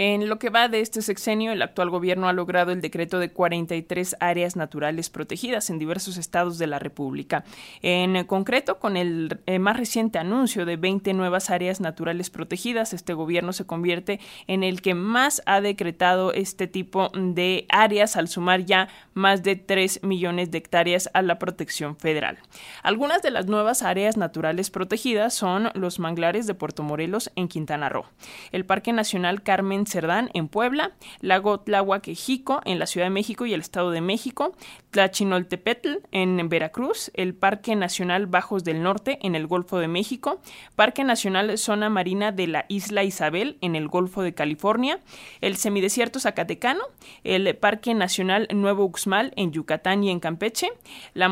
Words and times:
En 0.00 0.28
lo 0.28 0.38
que 0.38 0.48
va 0.48 0.68
de 0.68 0.78
este 0.78 1.02
sexenio, 1.02 1.50
el 1.50 1.60
actual 1.60 1.90
gobierno 1.90 2.28
ha 2.28 2.32
logrado 2.32 2.70
el 2.70 2.80
decreto 2.80 3.18
de 3.18 3.32
43 3.32 4.14
áreas 4.20 4.54
naturales 4.54 5.10
protegidas 5.10 5.70
en 5.70 5.80
diversos 5.80 6.18
estados 6.18 6.56
de 6.56 6.68
la 6.68 6.78
República. 6.78 7.42
En 7.82 8.24
concreto, 8.26 8.78
con 8.78 8.96
el 8.96 9.40
eh, 9.46 9.58
más 9.58 9.76
reciente 9.76 10.20
anuncio 10.20 10.66
de 10.66 10.76
20 10.76 11.14
nuevas 11.14 11.50
áreas 11.50 11.80
naturales 11.80 12.30
protegidas, 12.30 12.92
este 12.92 13.12
gobierno 13.12 13.52
se 13.52 13.66
convierte 13.66 14.20
en 14.46 14.62
el 14.62 14.82
que 14.82 14.94
más 14.94 15.42
ha 15.46 15.60
decretado 15.60 16.32
este 16.32 16.68
tipo 16.68 17.08
de 17.08 17.66
áreas 17.68 18.14
al 18.14 18.28
sumar 18.28 18.64
ya 18.64 18.86
más 19.14 19.42
de 19.42 19.56
3 19.56 20.04
millones 20.04 20.52
de 20.52 20.58
hectáreas 20.58 21.10
a 21.12 21.22
la 21.22 21.40
protección 21.40 21.96
federal. 21.96 22.38
Algunas 22.84 23.20
de 23.20 23.32
las 23.32 23.46
nuevas 23.46 23.82
áreas 23.82 24.16
naturales 24.16 24.70
protegidas 24.70 25.34
son 25.34 25.70
los 25.74 25.98
manglares 25.98 26.46
de 26.46 26.54
Puerto 26.54 26.84
Morelos 26.84 27.32
en 27.34 27.48
Quintana 27.48 27.88
Roo, 27.88 28.04
el 28.52 28.64
Parque 28.64 28.92
Nacional 28.92 29.42
Carmen 29.42 29.87
Cerdán 29.88 30.30
en 30.34 30.48
Puebla, 30.48 30.92
Lago 31.20 31.60
Tlahuaquejico 31.60 32.60
en 32.64 32.78
la 32.78 32.86
Ciudad 32.86 33.06
de 33.06 33.10
México 33.10 33.46
y 33.46 33.54
el 33.54 33.60
Estado 33.60 33.90
de 33.90 34.00
México, 34.00 34.54
Tlachinoltepetl 34.90 35.96
en 36.12 36.48
Veracruz, 36.48 37.10
el 37.14 37.34
Parque 37.34 37.76
Nacional 37.76 38.26
Bajos 38.26 38.64
del 38.64 38.82
Norte 38.82 39.18
en 39.22 39.34
el 39.34 39.46
Golfo 39.46 39.78
de 39.78 39.88
México, 39.88 40.40
Parque 40.76 41.04
Nacional 41.04 41.56
Zona 41.58 41.88
Marina 41.88 42.32
de 42.32 42.46
la 42.46 42.64
Isla 42.68 43.04
Isabel 43.04 43.58
en 43.60 43.76
el 43.76 43.88
Golfo 43.88 44.22
de 44.22 44.34
California, 44.34 45.00
el 45.40 45.56
Semidesierto 45.56 46.20
Zacatecano, 46.20 46.82
el 47.24 47.54
Parque 47.56 47.94
Nacional 47.94 48.48
Nuevo 48.52 48.84
Uxmal 48.84 49.32
en 49.36 49.52
Yucatán 49.52 50.04
y 50.04 50.10
en 50.10 50.20
Campeche, 50.20 50.68
la, 51.14 51.28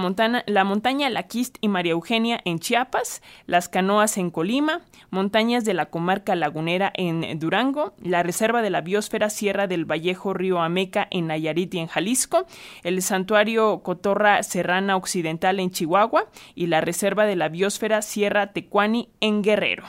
la 0.46 0.64
montaña 0.64 1.10
Laquist 1.10 1.56
y 1.60 1.68
María 1.68 1.92
Eugenia 1.92 2.40
en 2.44 2.58
Chiapas, 2.58 3.22
las 3.46 3.68
canoas 3.68 4.18
en 4.18 4.30
Colima, 4.30 4.82
montañas 5.10 5.64
de 5.64 5.74
la 5.74 5.86
comarca 5.86 6.34
lagunera 6.34 6.92
en 6.94 7.38
Durango, 7.38 7.94
la 8.02 8.22
Reserva 8.22 8.45
de 8.46 8.70
la 8.70 8.80
Biosfera 8.80 9.28
Sierra 9.28 9.66
del 9.66 9.84
Vallejo 9.84 10.32
Río 10.32 10.60
Ameca 10.60 11.08
en 11.10 11.26
Nayarit 11.26 11.74
y 11.74 11.78
en 11.78 11.88
Jalisco, 11.88 12.46
el 12.84 13.02
Santuario 13.02 13.80
Cotorra 13.82 14.42
Serrana 14.44 14.96
Occidental 14.96 15.58
en 15.58 15.70
Chihuahua 15.70 16.26
y 16.54 16.68
la 16.68 16.80
Reserva 16.80 17.26
de 17.26 17.34
la 17.34 17.48
Biosfera 17.48 18.02
Sierra 18.02 18.52
Tecuani 18.52 19.08
en 19.20 19.42
Guerrero. 19.42 19.82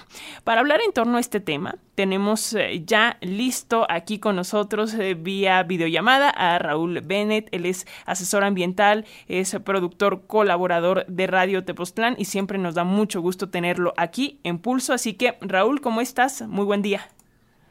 Para 0.43 0.61
hablar 0.61 0.81
en 0.83 0.91
torno 0.91 1.17
a 1.17 1.19
este 1.19 1.39
tema, 1.39 1.75
tenemos 1.93 2.53
eh, 2.53 2.83
ya 2.85 3.17
listo 3.21 3.85
aquí 3.89 4.19
con 4.19 4.35
nosotros 4.35 4.93
eh, 4.93 5.15
vía 5.15 5.63
videollamada 5.63 6.29
a 6.29 6.59
Raúl 6.59 7.01
Bennett. 7.01 7.49
Él 7.51 7.65
es 7.65 7.87
asesor 8.05 8.43
ambiental, 8.43 9.05
es 9.27 9.55
productor 9.63 10.27
colaborador 10.27 11.05
de 11.07 11.27
Radio 11.27 11.63
Tepoztlán 11.63 12.15
y 12.17 12.25
siempre 12.25 12.57
nos 12.57 12.75
da 12.75 12.83
mucho 12.83 13.21
gusto 13.21 13.49
tenerlo 13.49 13.93
aquí 13.97 14.39
en 14.43 14.59
Pulso. 14.59 14.93
Así 14.93 15.13
que, 15.13 15.37
Raúl, 15.41 15.81
¿cómo 15.81 16.01
estás? 16.01 16.43
Muy 16.47 16.65
buen 16.65 16.81
día. 16.81 17.09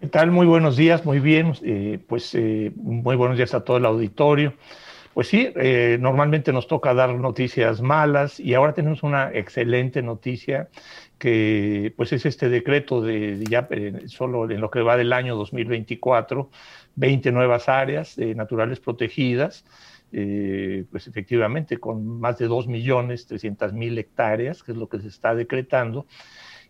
¿Qué 0.00 0.08
tal? 0.08 0.30
Muy 0.30 0.47
buenos 0.47 0.77
días, 0.77 1.05
muy 1.05 1.20
bien. 1.20 1.55
Eh, 1.62 1.98
pues 2.06 2.36
muy 2.77 3.16
buenos 3.16 3.36
días 3.36 3.55
a 3.55 3.64
todo 3.64 3.78
el 3.78 3.86
auditorio. 3.86 4.55
Pues 5.14 5.28
sí, 5.28 5.48
normalmente 5.98 6.52
nos 6.52 6.66
toca 6.66 6.92
dar 6.92 7.14
noticias 7.14 7.80
malas 7.80 8.39
y 8.39 8.52
ahora 8.52 8.74
tenemos 8.74 9.02
una 9.02 9.30
excelente 9.33 10.02
noticia 10.02 10.69
que 11.19 11.94
pues 11.97 12.12
es 12.12 12.27
este 12.27 12.48
decreto 12.48 13.00
de, 13.00 13.42
ya 13.48 13.67
eh, 13.70 14.02
solo 14.06 14.50
en 14.50 14.61
lo 14.61 14.70
que 14.70 14.83
va 14.83 14.97
del 14.97 15.12
año 15.12 15.36
2024, 15.36 16.50
20 16.94 17.33
nuevas 17.33 17.69
áreas 17.69 18.19
eh, 18.19 18.34
naturales 18.34 18.80
protegidas, 18.80 19.64
eh, 20.12 20.84
pues 20.91 21.06
efectivamente 21.06 21.78
con 21.78 22.20
más 22.20 22.39
de 22.39 22.48
2.300.000 22.48 23.98
hectáreas, 23.98 24.62
que 24.62 24.72
es 24.72 24.78
lo 24.78 24.89
que 24.89 25.00
se 25.00 25.08
está 25.08 25.34
decretando, 25.34 26.06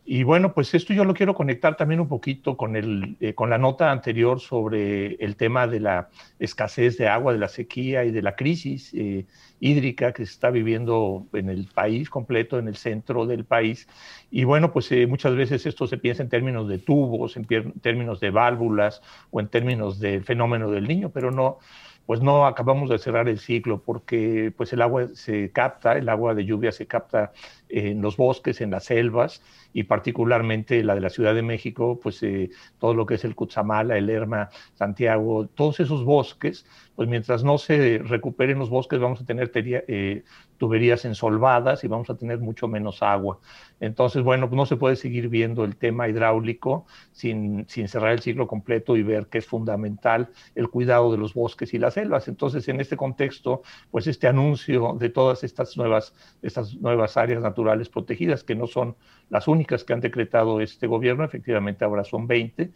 y 0.09 0.23
bueno, 0.23 0.55
pues 0.55 0.73
esto 0.73 0.95
yo 0.95 1.05
lo 1.05 1.15
quiero 1.15 1.35
conectar 1.35 1.77
también 1.77 2.01
un 2.01 2.07
poquito 2.07 2.57
con, 2.57 2.77
el, 2.77 3.17
eh, 3.19 3.35
con 3.35 3.51
la 3.51 3.59
nota 3.59 3.91
anterior 3.91 4.39
sobre 4.39 5.17
el 5.17 5.35
tema 5.35 5.67
de 5.67 5.81
la 5.81 6.11
escasez 6.39 6.97
de 6.97 7.09
agua, 7.09 7.33
de 7.33 7.41
la 7.41 7.49
sequía 7.49 8.05
y 8.05 8.13
de 8.13 8.23
la 8.23 8.37
crisis 8.37 8.95
eh, 8.95 9.27
hídrica 9.59 10.13
que 10.13 10.25
se 10.25 10.31
está 10.31 10.51
viviendo 10.51 11.27
en 11.33 11.49
el 11.49 11.67
país 11.67 12.09
completo, 12.09 12.57
en 12.61 12.69
el 12.69 12.77
centro 12.77 13.27
del 13.27 13.45
país. 13.45 13.89
Y 14.31 14.45
bueno, 14.45 14.73
pues 14.73 14.93
eh, 14.93 15.09
muchas 15.09 15.35
veces 15.35 15.67
esto 15.67 15.89
se 15.89 15.99
piensa 15.99 16.23
en 16.23 16.29
términos 16.29 16.69
de 16.69 16.79
tubos, 16.79 17.37
en 17.37 17.45
términos 17.81 18.21
de 18.21 18.31
válvulas 18.31 19.03
o 19.33 19.41
en 19.41 19.49
términos 19.49 19.99
del 19.99 20.23
fenómeno 20.23 20.71
del 20.71 20.87
niño, 20.87 21.11
pero 21.11 21.33
no, 21.33 21.59
pues 22.07 22.23
no 22.23 22.47
acabamos 22.47 22.89
de 22.89 22.99
cerrar 22.99 23.29
el 23.29 23.41
ciclo 23.41 23.83
porque 23.85 24.53
pues 24.57 24.73
el 24.73 24.81
agua 24.81 25.09
se 25.15 25.51
capta, 25.51 25.99
el 25.99 26.09
agua 26.09 26.35
de 26.35 26.45
lluvia 26.45 26.71
se 26.71 26.87
capta 26.87 27.33
en 27.69 28.01
los 28.01 28.17
bosques, 28.17 28.61
en 28.61 28.71
las 28.71 28.85
selvas 28.85 29.43
y 29.77 29.83
particularmente 29.83 30.83
la 30.83 30.95
de 30.95 31.03
la 31.03 31.11
Ciudad 31.11 31.35
de 31.35 31.43
México, 31.43 32.01
pues 32.03 32.23
eh, 32.23 32.49
todo 32.79 32.95
lo 32.95 33.05
que 33.05 33.17
es 33.17 33.25
el 33.27 33.35
Cutzamala, 33.35 33.99
el 33.99 34.07
Lerma, 34.07 34.49
Santiago, 34.73 35.49
todos 35.49 35.81
esos 35.81 36.03
bosques, 36.03 36.65
pues 36.95 37.11
mientras 37.11 37.45
no 37.45 37.59
se 37.59 37.99
recuperen 38.03 38.59
los 38.59 38.71
bosques 38.71 38.99
vamos 38.99 39.21
a 39.21 39.27
tener 39.27 39.51
eh, 39.55 40.25
tuberías 40.57 41.05
ensolvadas 41.05 41.85
y 41.85 41.89
vamos 41.89 42.09
a 42.09 42.17
tener 42.17 42.39
mucho 42.39 42.69
menos 42.69 43.03
agua. 43.03 43.39
Entonces, 43.79 44.23
bueno, 44.23 44.49
pues 44.49 44.57
no 44.57 44.65
se 44.65 44.77
puede 44.77 44.97
seguir 44.97 45.29
viendo 45.29 45.63
el 45.63 45.77
tema 45.77 46.09
hidráulico 46.09 46.87
sin, 47.13 47.69
sin 47.69 47.89
cerrar 47.89 48.13
el 48.13 48.21
ciclo 48.21 48.47
completo 48.47 48.97
y 48.97 49.03
ver 49.03 49.27
que 49.27 49.37
es 49.37 49.47
fundamental 49.47 50.31
el 50.55 50.71
cuidado 50.71 51.13
de 51.13 51.19
los 51.19 51.35
bosques 51.35 51.75
y 51.75 51.79
las 51.79 51.93
selvas. 51.93 52.29
Entonces, 52.29 52.67
en 52.69 52.81
este 52.81 52.97
contexto, 52.97 53.61
pues 53.91 54.07
este 54.07 54.27
anuncio 54.27 54.97
de 54.99 55.11
todas 55.11 55.45
estas 55.45 55.77
nuevas, 55.77 56.15
estas 56.41 56.75
nuevas 56.77 57.19
áreas 57.19 57.43
naturales 57.43 57.91
protegidas, 57.91 58.43
que 58.43 58.55
no 58.55 58.67
son 58.67 58.97
las 59.29 59.49
únicas 59.49 59.66
que 59.67 59.93
han 59.93 60.01
decretado 60.01 60.61
este 60.61 60.87
gobierno, 60.87 61.25
efectivamente 61.25 61.85
ahora 61.85 62.05
son 62.05 62.27
20. 62.27 62.71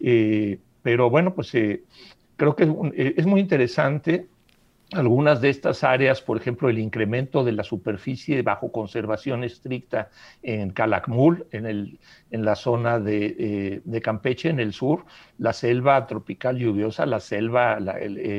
Eh, 0.00 0.58
pero 0.82 1.10
bueno, 1.10 1.34
pues 1.34 1.54
eh, 1.54 1.82
creo 2.36 2.56
que 2.56 2.64
eh, 2.94 3.14
es 3.16 3.26
muy 3.26 3.40
interesante 3.40 4.26
algunas 4.92 5.40
de 5.40 5.48
estas 5.48 5.82
áreas, 5.82 6.20
por 6.20 6.36
ejemplo, 6.36 6.68
el 6.68 6.78
incremento 6.78 7.42
de 7.42 7.52
la 7.52 7.64
superficie 7.64 8.42
bajo 8.42 8.70
conservación 8.70 9.42
estricta 9.42 10.10
en 10.42 10.70
Calakmul, 10.70 11.46
en, 11.50 11.66
el, 11.66 11.98
en 12.30 12.44
la 12.44 12.54
zona 12.54 13.00
de, 13.00 13.82
Campeche, 14.02 14.50
en 14.50 14.60
el 14.60 14.72
sur, 14.72 15.04
la 15.38 15.52
selva 15.52 16.06
tropical 16.06 16.58
lluviosa, 16.58 17.06
la 17.06 17.20
selva 17.20 17.78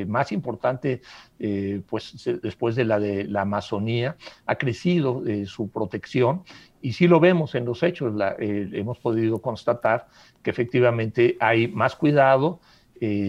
más 0.06 0.32
importante 0.32 1.02
eh, 1.38 1.82
pues 1.86 2.14
después 2.42 2.76
de 2.76 2.86
la 2.86 2.98
de 2.98 3.24
la 3.24 3.42
Amazonía, 3.42 4.16
ha 4.46 4.54
crecido 4.56 5.22
eh, 5.26 5.44
su 5.44 5.68
protección. 5.70 6.44
Y 6.80 6.92
sí 6.92 7.08
lo 7.08 7.20
vemos 7.20 7.54
en 7.54 7.66
los 7.66 7.82
hechos, 7.82 8.14
eh, 8.38 8.70
hemos 8.72 8.98
podido 8.98 9.42
constatar 9.42 10.06
que 10.42 10.50
efectivamente 10.50 11.36
hay 11.40 11.68
más 11.68 11.96
cuidado, 11.96 12.60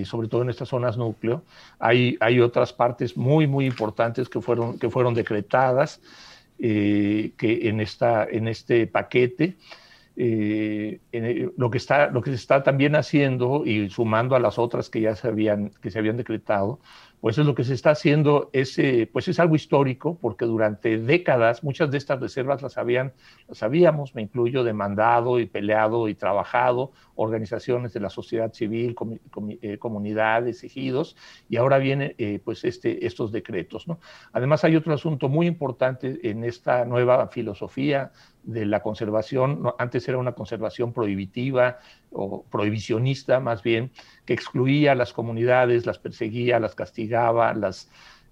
sobre 0.06 0.28
todo 0.28 0.42
en 0.42 0.50
estas 0.50 0.70
zonas 0.70 0.98
núcleo. 0.98 1.44
Hay, 1.80 2.18
hay 2.20 2.40
otras 2.40 2.74
partes 2.74 3.18
muy, 3.18 3.48
muy 3.48 3.66
importantes 3.66 4.30
que 4.30 4.42
fueron, 4.42 4.80
que 4.80 4.90
fueron 4.90 5.14
decretadas 5.14 6.02
que 6.58 7.34
en, 7.40 7.82
esta, 7.82 8.26
en 8.26 8.48
este 8.48 8.88
paquete. 8.88 9.56
lo, 10.16 11.70
que 11.70 11.78
está, 11.78 12.10
lo 12.10 12.22
que 12.22 12.32
se 12.32 12.36
está 12.36 12.64
también 12.64 12.96
haciendo 12.96 13.64
y 13.66 13.90
sumando 13.90 14.36
a 14.36 14.40
las 14.40 14.58
otras 14.58 14.90
que 14.90 15.02
ya 15.02 15.16
se 15.16 15.28
habían, 15.28 15.72
que 15.82 15.92
se 15.92 16.00
habían 16.00 16.18
decretado, 16.18 16.80
pues 17.22 17.38
es 17.38 17.46
lo 17.46 17.56
que 17.56 17.64
se 17.64 17.74
está 17.74 17.92
haciendo, 17.92 18.50
es, 18.54 18.80
pues 19.12 19.28
es 19.28 19.40
algo 19.40 19.56
histórico, 19.56 20.18
porque 20.22 20.46
durante 20.46 20.98
décadas 20.98 21.64
muchas 21.64 21.90
de 21.92 21.98
estas 21.98 22.20
reservas 22.20 22.62
las, 22.62 22.78
habían, 22.78 23.14
las 23.48 23.64
habíamos, 23.64 24.14
me 24.16 24.22
incluyo, 24.22 24.64
demandado 24.64 25.40
y 25.40 25.46
peleado 25.46 26.08
y 26.08 26.16
trabajado, 26.16 26.92
organizaciones 27.16 27.94
de 27.94 28.00
la 28.00 28.10
sociedad 28.10 28.54
civil, 28.54 28.96
eh, 29.62 29.78
comunidades, 29.78 30.64
ejidos, 30.64 31.16
y 31.50 31.58
ahora 31.58 31.78
vienen 31.80 32.14
eh, 32.18 32.40
pues 32.44 32.64
este, 32.64 33.06
estos 33.06 33.32
decretos. 33.32 33.86
Además 34.32 34.64
hay 34.64 34.76
otro 34.76 34.94
asunto 34.94 35.30
muy 35.30 35.48
importante 35.48 36.20
en 36.30 36.44
esta 36.44 36.86
nueva 36.86 37.28
filosofía 37.28 38.12
de 38.48 38.66
la 38.66 38.82
conservación, 38.82 39.62
antes 39.78 40.08
era 40.08 40.18
una 40.18 40.32
conservación 40.32 40.94
prohibitiva 40.94 41.80
o 42.12 42.44
prohibicionista 42.44 43.40
más 43.40 43.62
bien, 43.62 43.92
que 44.26 44.34
excluía 44.34 44.94
a 44.94 44.96
las 44.96 45.14
comunidades, 45.14 45.86
las 45.86 46.00
perseguía, 46.00 46.60
las 46.60 46.74
castigaba, 46.74 47.54
las 47.54 47.90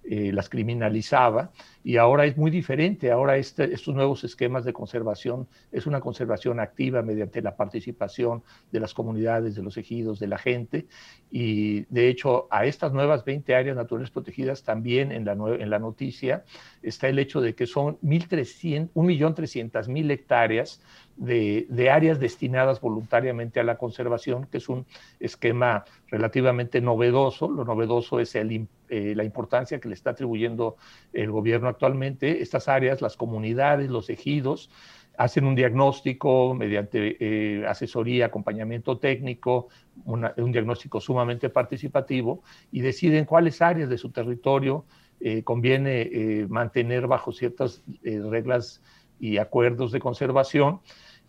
eh, 0.08 0.30
las 0.32 0.48
criminalizaba 0.48 1.50
y 1.82 1.96
ahora 1.96 2.26
es 2.26 2.36
muy 2.36 2.52
diferente. 2.52 3.10
Ahora 3.10 3.36
este, 3.36 3.74
estos 3.74 3.92
nuevos 3.92 4.22
esquemas 4.22 4.64
de 4.64 4.72
conservación 4.72 5.48
es 5.72 5.86
una 5.86 6.00
conservación 6.00 6.60
activa 6.60 7.02
mediante 7.02 7.42
la 7.42 7.56
participación 7.56 8.44
de 8.70 8.78
las 8.78 8.94
comunidades, 8.94 9.56
de 9.56 9.64
los 9.64 9.76
ejidos, 9.76 10.20
de 10.20 10.28
la 10.28 10.38
gente 10.38 10.86
y 11.30 11.82
de 11.92 12.08
hecho 12.08 12.46
a 12.50 12.66
estas 12.66 12.92
nuevas 12.92 13.24
20 13.24 13.52
áreas 13.54 13.76
naturales 13.76 14.10
protegidas 14.10 14.62
también 14.62 15.10
en 15.10 15.24
la, 15.24 15.32
en 15.32 15.70
la 15.70 15.80
noticia 15.80 16.44
está 16.82 17.08
el 17.08 17.18
hecho 17.18 17.40
de 17.40 17.56
que 17.56 17.66
son 17.66 17.98
1.300.000 18.00 20.10
hectáreas 20.12 20.80
de, 21.16 21.66
de, 21.68 21.90
áreas 21.90 22.20
destinadas 22.20 22.80
voluntariamente 22.80 23.58
a 23.58 23.64
la 23.64 23.76
conservación, 23.76 24.46
que 24.46 24.58
es 24.58 24.68
un 24.68 24.86
esquema 25.18 25.84
relativamente 26.08 26.80
novedoso. 26.80 27.48
Lo 27.48 27.64
novedoso 27.64 28.20
es 28.20 28.34
el, 28.34 28.68
eh, 28.88 29.14
la 29.16 29.24
importancia 29.24 29.80
que 29.80 29.88
le 29.88 29.94
está 29.94 30.10
atribuyendo 30.10 30.76
el 31.12 31.30
gobierno 31.30 31.68
actualmente. 31.68 32.42
Estas 32.42 32.68
áreas, 32.68 33.02
las 33.02 33.16
comunidades, 33.16 33.90
los 33.90 34.10
ejidos, 34.10 34.70
hacen 35.18 35.46
un 35.46 35.54
diagnóstico 35.54 36.54
mediante 36.54 37.16
eh, 37.20 37.66
asesoría, 37.66 38.26
acompañamiento 38.26 38.98
técnico, 38.98 39.68
un 40.04 40.52
diagnóstico 40.52 41.00
sumamente 41.00 41.48
participativo 41.48 42.42
y 42.70 42.82
deciden 42.82 43.24
cuáles 43.24 43.62
áreas 43.62 43.88
de 43.88 43.96
su 43.96 44.10
territorio 44.10 44.84
eh, 45.20 45.42
conviene 45.42 46.46
mantener 46.50 47.06
bajo 47.06 47.32
ciertas 47.32 47.82
reglas 48.02 48.82
y 49.18 49.38
acuerdos 49.38 49.92
de 49.92 50.00
conservación 50.00 50.80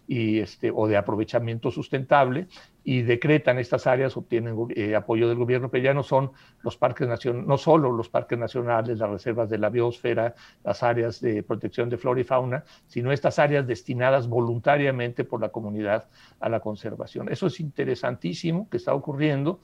y 0.07 0.39
este, 0.39 0.71
o 0.74 0.88
de 0.88 0.98
aprovechamiento 0.98 1.69
sustentable 1.69 2.48
y 2.89 3.01
decretan 3.01 3.59
estas 3.59 3.86
áreas, 3.86 4.15
obtienen 4.15 4.56
eh, 4.69 4.95
apoyo 4.95 5.27
del 5.27 5.38
gobierno, 5.38 5.69
pero 5.69 5.83
ya 5.83 5.94
no 5.94 6.04
son 6.04 6.31
los 6.63 6.77
parques 6.77 7.06
nacionales, 7.06 7.45
no 7.45 7.57
solo 7.57 7.92
los 7.92 8.07
parques 8.07 8.39
nacionales, 8.39 8.98
las 8.98 9.09
reservas 9.09 9.50
de 9.50 9.57
la 9.57 9.69
biosfera, 9.69 10.36
las 10.63 10.83
áreas 10.83 11.19
de 11.19 11.44
protección 11.44 11.89
de 11.89 11.98
flora 11.98 12.21
y 12.21 12.24
fauna, 12.24 12.63
sino 12.88 13.12
estas 13.12 13.39
áreas 13.39 13.68
destinadas 13.68 14.30
voluntariamente 14.30 15.25
por 15.25 15.42
la 15.42 15.50
comunidad 15.50 16.07
a 16.39 16.48
la 16.48 16.62
conservación. 16.62 17.27
Eso 17.30 17.48
es 17.48 17.59
interesantísimo 17.59 18.69
que 18.69 18.77
está 18.77 18.94
ocurriendo. 18.94 19.59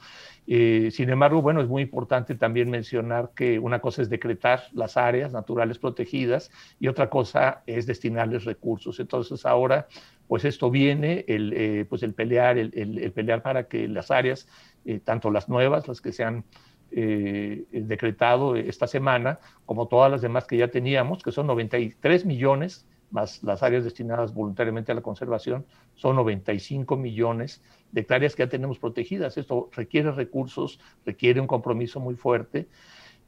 Eh, 0.45 0.89
sin 0.91 1.09
embargo, 1.09 1.41
bueno, 1.41 1.61
es 1.61 1.69
muy 1.69 1.83
importante 1.83 2.35
también 2.35 2.69
mencionar 2.69 3.31
que 3.33 3.57
una 3.57 3.79
cosa 3.79 4.01
es 4.01 4.09
decretar 4.09 4.63
las 4.73 4.97
áreas 4.97 5.31
naturales 5.31 5.79
protegidas 5.79 6.51
y 6.77 6.89
otra 6.89 7.09
cosa 7.09 7.63
es 7.67 7.85
destinarles 7.85 8.43
recursos. 8.43 8.99
Entonces 8.99 9.45
ahora 9.45 9.87
pues 10.33 10.45
esto 10.45 10.71
viene, 10.71 11.25
el, 11.27 11.53
eh, 11.53 11.85
pues 11.87 12.01
el 12.01 12.15
pelear, 12.15 12.57
el, 12.57 12.71
el, 12.73 13.11
pelear 13.11 13.43
para 13.43 13.67
que 13.67 13.87
las 13.87 14.09
áreas, 14.09 14.47
eh, 14.83 14.99
tanto 14.99 15.29
las 15.29 15.47
nuevas, 15.47 15.87
las 15.87 16.01
que 16.01 16.11
se 16.11 16.23
han 16.23 16.43
eh, 16.89 17.65
decretado 17.71 18.55
esta 18.55 18.87
semana, 18.87 19.37
como 19.67 19.87
todas 19.87 20.09
las 20.09 20.23
demás 20.23 20.47
que 20.47 20.57
ya 20.57 20.69
teníamos, 20.69 21.21
que 21.21 21.31
son 21.31 21.45
93 21.45 22.25
millones, 22.25 22.87
más 23.11 23.43
las 23.43 23.61
áreas 23.61 23.83
destinadas 23.83 24.33
voluntariamente 24.33 24.91
a 24.91 24.95
la 24.95 25.01
conservación, 25.01 25.67
son 25.93 26.15
95 26.15 26.97
millones 26.97 27.61
de 27.91 28.01
hectáreas 28.01 28.35
que 28.35 28.41
ya 28.41 28.49
tenemos 28.49 28.79
protegidas. 28.79 29.37
Esto 29.37 29.69
requiere 29.71 30.11
recursos, 30.13 30.79
requiere 31.05 31.41
un 31.41 31.47
compromiso 31.47 31.99
muy 31.99 32.15
fuerte. 32.15 32.67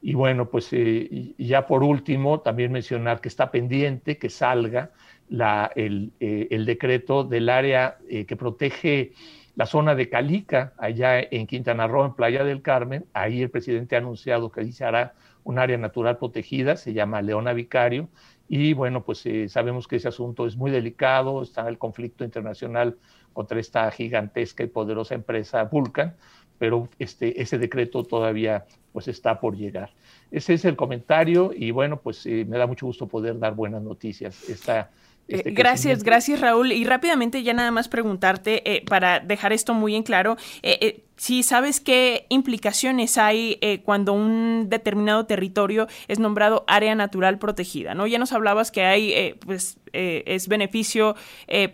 Y 0.08 0.14
bueno, 0.14 0.52
pues 0.52 0.70
ya 1.40 1.66
por 1.66 1.82
último, 1.82 2.40
también 2.42 2.72
mencionar 2.72 3.22
que 3.22 3.28
está 3.28 3.50
pendiente 3.50 4.20
que 4.20 4.30
salga 4.30 4.92
eh, 5.32 6.48
el, 6.52 6.66
decreto 6.68 7.24
del 7.24 7.50
área 7.50 7.98
eh, 8.08 8.28
que 8.28 8.36
protege 8.36 9.14
la 9.56 9.66
zona 9.66 9.96
de 9.96 10.08
Calica, 10.08 10.74
allá 10.78 11.20
en 11.20 11.48
Quintana 11.48 11.88
Roo, 11.88 12.06
en 12.06 12.14
Playa 12.14 12.44
del 12.44 12.62
Carmen. 12.62 13.08
Ahí 13.14 13.42
el 13.42 13.50
presidente 13.50 13.96
ha 13.96 13.98
anunciado 13.98 14.52
que 14.52 14.62
ahí 14.62 14.72
se 14.74 14.86
hará 14.86 15.16
un 15.44 15.58
área 15.58 15.80
natural 15.80 16.20
protegida, 16.20 16.76
se 16.76 16.94
llama 16.94 17.24
Leona 17.24 17.54
Vicario. 17.54 18.08
Y 18.48 18.74
bueno, 18.74 19.04
pues 19.04 19.26
eh, 19.26 19.50
sabemos 19.50 19.88
que 19.88 19.96
ese 19.96 20.10
asunto 20.10 20.46
es 20.46 20.56
muy 20.56 20.70
delicado, 20.70 21.42
está 21.42 21.68
el 21.68 21.80
conflicto 21.80 22.24
internacional 22.24 23.00
contra 23.34 23.60
esta 23.60 23.90
gigantesca 23.90 24.64
y 24.64 24.68
poderosa 24.68 25.16
empresa 25.16 25.64
Vulcan, 25.64 26.16
pero 26.60 26.90
este, 27.00 27.42
ese 27.42 27.58
decreto 27.58 28.04
todavía 28.04 28.68
pues 28.96 29.10
está 29.10 29.42
por 29.42 29.58
llegar. 29.58 29.92
Ese 30.32 30.54
es 30.54 30.64
el 30.64 30.78
comentario 30.78 31.52
y 31.54 31.72
bueno, 31.72 32.00
pues 32.00 32.26
me 32.26 32.58
da 32.58 32.66
mucho 32.66 32.86
gusto 32.86 33.08
poder 33.08 33.38
dar 33.38 33.54
buenas 33.54 33.82
noticias. 33.82 34.50
Esta, 34.50 34.90
este 35.28 35.52
gracias, 35.52 36.02
gracias 36.02 36.40
Raúl. 36.40 36.72
Y 36.72 36.86
rápidamente 36.86 37.44
ya 37.44 37.54
nada 37.54 37.72
más 37.72 37.90
preguntarte, 37.90 38.64
eh, 38.72 38.86
para 38.88 39.20
dejar 39.20 39.52
esto 39.52 39.74
muy 39.74 39.96
en 39.96 40.04
claro, 40.04 40.38
eh, 40.64 40.78
eh, 40.80 41.06
si 41.18 41.44
sabes 41.44 41.80
qué 41.80 42.26
implicaciones 42.30 43.18
hay 43.18 43.58
eh, 43.62 43.82
cuando 43.84 44.14
un 44.14 44.68
determinado 44.70 45.26
territorio 45.26 45.88
es 46.08 46.20
nombrado 46.20 46.66
área 46.68 46.94
natural 46.96 47.40
protegida, 47.40 47.94
¿no? 47.94 48.06
Ya 48.06 48.20
nos 48.20 48.34
hablabas 48.34 48.72
que 48.72 48.84
hay, 48.84 49.14
eh, 49.14 49.36
pues, 49.46 49.78
eh, 49.94 50.24
es 50.26 50.50
beneficio 50.50 51.16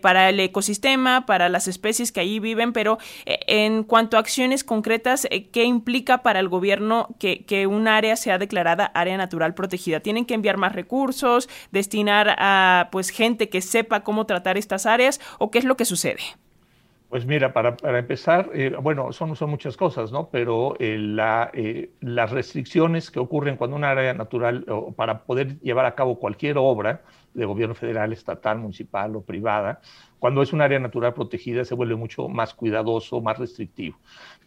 para 0.00 0.28
el 0.28 0.38
ecosistema, 0.38 1.26
para 1.26 1.48
las 1.48 1.66
especies 1.66 2.12
que 2.12 2.20
allí 2.20 2.38
viven, 2.38 2.72
pero 2.72 2.98
en 3.26 3.82
cuanto 3.82 4.16
a 4.16 4.20
acciones 4.20 4.62
concretas, 4.62 5.26
¿qué 5.50 5.64
implica 5.64 6.22
para 6.22 6.38
el 6.38 6.48
gobierno 6.48 7.11
que, 7.14 7.66
un 7.66 7.88
área 7.88 8.16
sea 8.16 8.38
declarada 8.38 8.86
área 8.94 9.16
natural 9.16 9.54
protegida? 9.54 10.00
¿Tienen 10.00 10.24
que 10.24 10.34
enviar 10.34 10.56
más 10.56 10.74
recursos, 10.74 11.48
destinar 11.70 12.34
a, 12.38 12.88
pues, 12.92 13.10
gente 13.10 13.48
que 13.48 13.60
sepa 13.60 14.02
cómo 14.04 14.26
tratar 14.26 14.58
estas 14.58 14.86
áreas 14.86 15.20
o 15.38 15.50
qué 15.50 15.58
es 15.58 15.64
lo 15.64 15.76
que 15.76 15.84
sucede? 15.84 16.20
Pues 17.12 17.26
mira, 17.26 17.52
para, 17.52 17.76
para 17.76 17.98
empezar, 17.98 18.48
eh, 18.54 18.74
bueno, 18.80 19.12
son, 19.12 19.36
son 19.36 19.50
muchas 19.50 19.76
cosas, 19.76 20.10
¿no? 20.12 20.30
Pero 20.30 20.76
eh, 20.78 20.96
eh, 21.52 21.90
las 22.00 22.30
restricciones 22.30 23.10
que 23.10 23.18
ocurren 23.20 23.58
cuando 23.58 23.76
un 23.76 23.84
área 23.84 24.14
natural, 24.14 24.64
o 24.70 24.92
para 24.94 25.24
poder 25.24 25.60
llevar 25.60 25.84
a 25.84 25.94
cabo 25.94 26.18
cualquier 26.18 26.56
obra 26.56 27.02
de 27.34 27.44
gobierno 27.44 27.74
federal, 27.74 28.14
estatal, 28.14 28.60
municipal 28.60 29.14
o 29.14 29.26
privada, 29.26 29.82
cuando 30.18 30.40
es 30.40 30.54
un 30.54 30.62
área 30.62 30.78
natural 30.78 31.12
protegida 31.12 31.66
se 31.66 31.74
vuelve 31.74 31.96
mucho 31.96 32.30
más 32.30 32.54
cuidadoso, 32.54 33.20
más 33.20 33.38
restrictivo. 33.38 33.98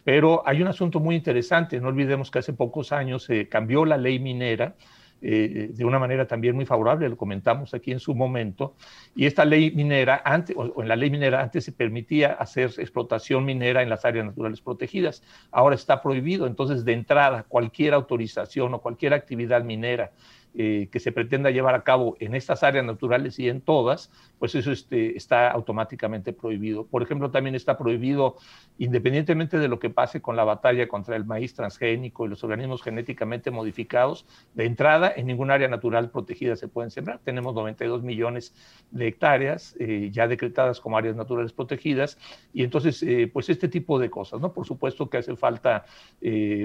Pero 0.02 0.42
hay 0.44 0.60
un 0.60 0.66
asunto 0.66 0.98
muy 0.98 1.14
interesante, 1.14 1.80
no 1.80 1.86
olvidemos 1.86 2.32
que 2.32 2.40
hace 2.40 2.52
pocos 2.52 2.90
años 2.90 3.22
se 3.22 3.48
cambió 3.48 3.84
la 3.84 3.96
ley 3.96 4.18
minera, 4.18 4.74
eh, 5.22 5.70
de 5.72 5.84
una 5.84 5.98
manera 5.98 6.26
también 6.26 6.54
muy 6.54 6.66
favorable, 6.66 7.08
lo 7.08 7.16
comentamos 7.16 7.72
aquí 7.74 7.92
en 7.92 8.00
su 8.00 8.14
momento, 8.14 8.74
y 9.14 9.26
esta 9.26 9.44
ley 9.44 9.70
minera, 9.70 10.22
antes, 10.24 10.54
o 10.56 10.82
en 10.82 10.88
la 10.88 10.96
ley 10.96 11.10
minera 11.10 11.40
antes 11.40 11.64
se 11.64 11.72
permitía 11.72 12.32
hacer 12.32 12.70
explotación 12.78 13.44
minera 13.44 13.82
en 13.82 13.88
las 13.88 14.04
áreas 14.04 14.26
naturales 14.26 14.60
protegidas, 14.60 15.22
ahora 15.50 15.74
está 15.74 16.02
prohibido, 16.02 16.46
entonces 16.46 16.84
de 16.84 16.92
entrada 16.92 17.44
cualquier 17.44 17.94
autorización 17.94 18.74
o 18.74 18.80
cualquier 18.80 19.14
actividad 19.14 19.64
minera 19.64 20.12
eh, 20.58 20.88
que 20.90 21.00
se 21.00 21.12
pretenda 21.12 21.50
llevar 21.50 21.74
a 21.74 21.82
cabo 21.82 22.16
en 22.18 22.34
estas 22.34 22.62
áreas 22.62 22.82
naturales 22.82 23.38
y 23.38 23.50
en 23.50 23.60
todas, 23.60 24.10
pues 24.38 24.54
eso 24.54 24.72
este, 24.72 25.14
está 25.14 25.50
automáticamente 25.50 26.32
prohibido. 26.32 26.86
Por 26.86 27.02
ejemplo, 27.02 27.30
también 27.30 27.54
está 27.54 27.76
prohibido, 27.76 28.36
independientemente 28.78 29.58
de 29.58 29.68
lo 29.68 29.78
que 29.78 29.90
pase 29.90 30.22
con 30.22 30.34
la 30.34 30.44
batalla 30.44 30.88
contra 30.88 31.14
el 31.14 31.26
maíz 31.26 31.52
transgénico 31.52 32.24
y 32.24 32.30
los 32.30 32.42
organismos 32.42 32.82
genéticamente 32.82 33.50
modificados, 33.50 34.24
de 34.54 34.64
entrada 34.64 35.12
en 35.14 35.26
ningún 35.26 35.50
área 35.50 35.68
natural 35.68 36.10
protegida 36.10 36.56
se 36.56 36.68
pueden 36.68 36.90
sembrar. 36.90 37.20
Tenemos 37.22 37.54
92 37.54 38.02
millones 38.02 38.54
de 38.92 39.08
hectáreas 39.08 39.76
eh, 39.78 40.08
ya 40.10 40.26
decretadas 40.26 40.80
como 40.80 40.96
áreas 40.96 41.16
naturales 41.16 41.52
protegidas 41.52 42.16
y 42.54 42.64
entonces, 42.64 43.02
eh, 43.02 43.30
pues 43.30 43.50
este 43.50 43.68
tipo 43.68 43.98
de 43.98 44.08
cosas, 44.08 44.40
¿no? 44.40 44.54
Por 44.54 44.66
supuesto 44.66 45.10
que 45.10 45.18
hace 45.18 45.36
falta 45.36 45.84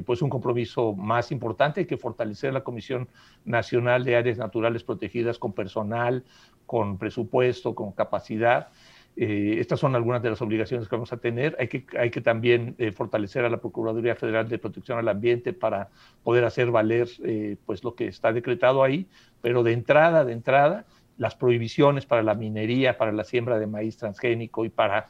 pues 0.05 0.21
un 0.21 0.29
compromiso 0.29 0.93
más 0.93 1.31
importante, 1.31 1.81
hay 1.81 1.85
que 1.85 1.97
fortalecer 1.97 2.53
la 2.53 2.63
Comisión 2.63 3.09
Nacional 3.43 3.80
de 3.83 4.15
Áreas 4.15 4.37
Naturales 4.37 4.83
Protegidas 4.83 5.39
con 5.39 5.53
personal, 5.53 6.23
con 6.65 6.97
presupuesto, 6.97 7.75
con 7.75 7.91
capacidad. 7.91 8.69
Eh, 9.17 9.57
estas 9.59 9.79
son 9.79 9.95
algunas 9.95 10.21
de 10.21 10.29
las 10.29 10.41
obligaciones 10.41 10.87
que 10.87 10.95
vamos 10.95 11.11
a 11.11 11.17
tener. 11.17 11.55
Hay 11.59 11.67
que, 11.67 11.85
hay 11.97 12.11
que 12.11 12.21
también 12.21 12.75
eh, 12.77 12.91
fortalecer 12.91 13.43
a 13.43 13.49
la 13.49 13.57
Procuraduría 13.57 14.15
Federal 14.15 14.47
de 14.47 14.57
Protección 14.57 14.97
al 14.97 15.07
Ambiente 15.09 15.51
para 15.51 15.89
poder 16.23 16.45
hacer 16.45 16.71
valer 16.71 17.09
eh, 17.25 17.57
pues 17.65 17.83
lo 17.83 17.95
que 17.95 18.07
está 18.07 18.31
decretado 18.31 18.83
ahí, 18.83 19.07
pero 19.41 19.63
de 19.63 19.73
entrada, 19.73 20.23
de 20.23 20.33
entrada, 20.33 20.85
las 21.18 21.36
prohibiciones 21.36 22.06
para 22.06 22.24
la 22.24 22.34
minería, 22.34 22.98
para 22.98 23.12
la 23.12 23.24
siembra 23.24 23.60
de 23.60 23.68
maíz 23.68 23.98
transgénico 23.98 24.65
y 24.65 24.70
para 24.70 25.08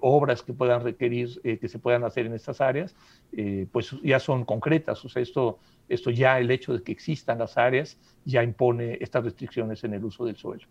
obras 0.00 0.42
que 0.42 0.52
puedan 0.52 0.82
requerir, 0.82 1.40
que 1.42 1.68
se 1.68 1.78
puedan 1.78 2.04
hacer 2.04 2.26
en 2.26 2.34
estas 2.34 2.60
áreas, 2.60 2.96
pues 3.72 3.94
ya 4.02 4.18
son 4.18 4.44
concretas. 4.44 5.04
O 5.04 5.08
sea, 5.08 5.22
esto 5.22 5.58
esto 5.88 6.10
ya, 6.10 6.38
el 6.38 6.50
hecho 6.50 6.72
de 6.72 6.82
que 6.82 6.92
existan 6.92 7.38
las 7.38 7.56
áreas, 7.56 7.98
ya 8.24 8.42
impone 8.42 8.98
estas 9.00 9.24
restricciones 9.24 9.84
en 9.84 9.94
el 9.94 10.04
uso 10.04 10.24
del 10.24 10.36
suelo. 10.36 10.64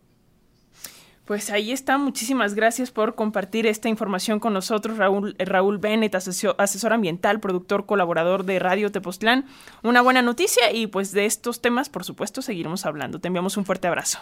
Pues 1.23 1.49
ahí 1.49 1.71
está. 1.71 1.97
Muchísimas 1.97 2.53
gracias 2.53 2.91
por 2.91 3.15
compartir 3.15 3.65
esta 3.65 3.89
información 3.89 4.39
con 4.39 4.53
nosotros, 4.53 4.97
Raúl, 4.97 5.35
eh, 5.39 5.45
Raúl 5.45 5.79
Bennett, 5.79 6.13
asesor, 6.13 6.55
asesor, 6.59 6.93
ambiental, 6.93 7.39
productor, 7.39 7.87
colaborador 7.87 8.43
de 8.43 8.59
Radio 8.59 8.91
Tepoztlán. 8.91 9.45
Una 9.81 10.01
buena 10.01 10.21
noticia 10.21 10.71
y 10.71 10.85
pues 10.85 11.11
de 11.13 11.25
estos 11.25 11.61
temas, 11.61 11.89
por 11.89 12.03
supuesto, 12.03 12.43
seguiremos 12.43 12.85
hablando. 12.85 13.19
Te 13.19 13.27
enviamos 13.29 13.57
un 13.57 13.65
fuerte 13.65 13.87
abrazo. 13.87 14.19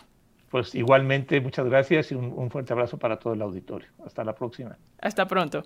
Pues 0.53 0.75
igualmente, 0.75 1.41
muchas 1.41 1.65
gracias 1.65 2.11
y 2.11 2.13
un 2.13 2.51
fuerte 2.51 2.73
abrazo 2.73 2.99
para 2.99 3.17
todo 3.17 3.33
el 3.33 3.41
auditorio. 3.41 3.89
Hasta 4.05 4.23
la 4.23 4.35
próxima. 4.35 4.77
Hasta 4.99 5.25
pronto. 5.25 5.63